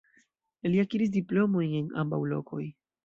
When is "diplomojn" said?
1.17-1.77